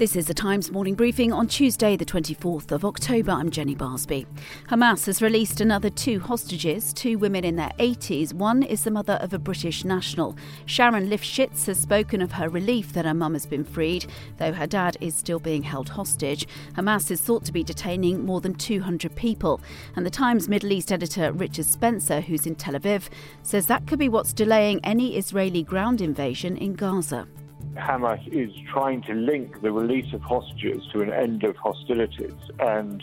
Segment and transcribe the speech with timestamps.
[0.00, 3.32] This is the Times morning briefing on Tuesday, the 24th of October.
[3.32, 4.26] I'm Jenny Barsby.
[4.70, 8.32] Hamas has released another two hostages, two women in their 80s.
[8.32, 10.38] One is the mother of a British national.
[10.64, 14.06] Sharon Lifshitz has spoken of her relief that her mum has been freed,
[14.38, 16.46] though her dad is still being held hostage.
[16.72, 19.60] Hamas is thought to be detaining more than 200 people.
[19.96, 23.10] And the Times Middle East editor Richard Spencer, who's in Tel Aviv,
[23.42, 27.28] says that could be what's delaying any Israeli ground invasion in Gaza.
[27.76, 32.34] Hamas is trying to link the release of hostages to an end of hostilities.
[32.58, 33.02] And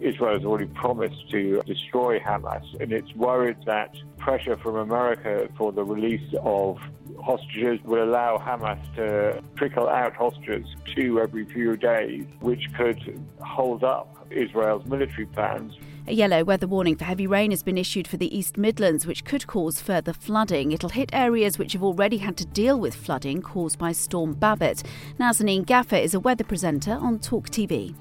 [0.00, 2.64] Israel has already promised to destroy Hamas.
[2.80, 6.78] And it's worried that pressure from America for the release of
[7.22, 13.84] hostages will allow Hamas to trickle out hostages two every few days, which could hold
[13.84, 15.74] up Israel's military plans.
[16.08, 19.26] A yellow weather warning for heavy rain has been issued for the East Midlands, which
[19.26, 20.72] could cause further flooding.
[20.72, 24.82] It'll hit areas which have already had to deal with flooding caused by Storm Babet.
[25.20, 27.94] Nazanin Gaffer is a weather presenter on Talk TV.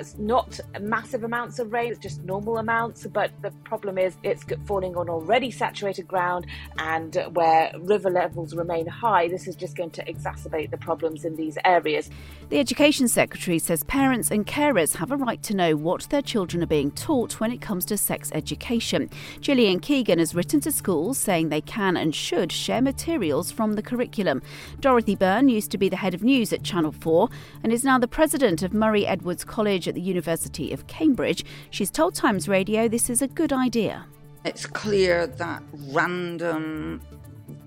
[0.00, 3.06] It's not massive amounts of rain, it's just normal amounts.
[3.06, 6.46] But the problem is it's falling on already saturated ground
[6.78, 11.36] and where river levels remain high, this is just going to exacerbate the problems in
[11.36, 12.10] these areas.
[12.48, 16.62] The Education Secretary says parents and carers have a right to know what their children
[16.62, 19.10] are being taught when it comes to sex education.
[19.40, 23.82] Gillian Keegan has written to schools saying they can and should share materials from the
[23.82, 24.42] curriculum.
[24.80, 27.28] Dorothy Byrne used to be the head of news at Channel 4
[27.62, 31.44] and is now the president of Murray Edwards College at the University of Cambridge.
[31.70, 34.06] She's told Times Radio this is a good idea.
[34.44, 37.00] It's clear that random,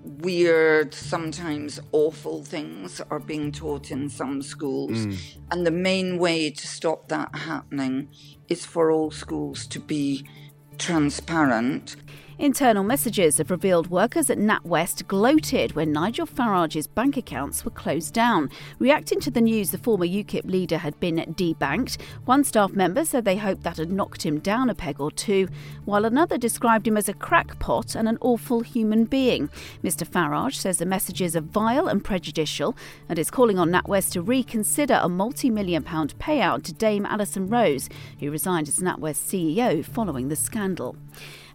[0.02, 5.06] weird, sometimes awful things are being taught in some schools.
[5.06, 5.36] Mm.
[5.50, 8.08] And the main way to stop that happening
[8.48, 10.26] is for all schools to be
[10.78, 11.96] transparent.
[12.40, 18.14] Internal messages have revealed workers at NatWest gloated when Nigel Farage's bank accounts were closed
[18.14, 18.48] down.
[18.78, 23.26] Reacting to the news the former UKIP leader had been debanked, one staff member said
[23.26, 25.48] they hoped that had knocked him down a peg or two,
[25.84, 29.50] while another described him as a crackpot and an awful human being.
[29.84, 32.74] Mr Farage says the messages are vile and prejudicial
[33.10, 37.48] and is calling on NatWest to reconsider a multi million pound payout to Dame Alison
[37.48, 40.96] Rose, who resigned as NatWest CEO following the scandal.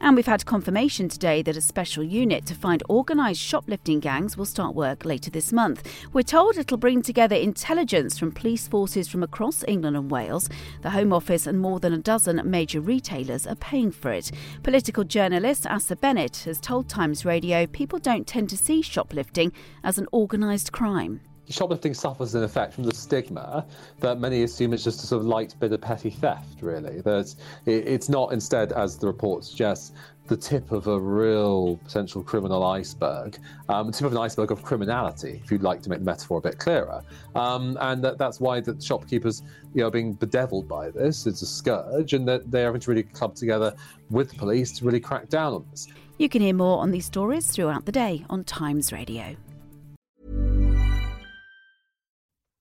[0.05, 4.45] And we've had confirmation today that a special unit to find organised shoplifting gangs will
[4.45, 5.91] start work later this month.
[6.13, 10.47] We're told it'll bring together intelligence from police forces from across England and Wales.
[10.83, 14.31] The Home Office and more than a dozen major retailers are paying for it.
[14.61, 19.51] Political journalist Asa Bennett has told Times Radio people don't tend to see shoplifting
[19.83, 21.19] as an organised crime
[21.49, 23.65] shoplifting suffers in effect from the stigma
[23.99, 27.01] that many assume it's just a sort of light bit of petty theft, really.
[27.01, 27.33] That
[27.65, 29.91] it's not instead, as the report suggests,
[30.27, 33.37] the tip of a real potential criminal iceberg,
[33.69, 36.41] um, tip of an iceberg of criminality, if you'd like to make the metaphor a
[36.41, 37.03] bit clearer.
[37.35, 41.27] Um, and that, that's why the shopkeepers you know, are being bedeviled by this.
[41.27, 43.75] It's a scourge, and that they're having to really club together
[44.09, 45.87] with the police to really crack down on this.
[46.17, 49.35] You can hear more on these stories throughout the day on Times Radio.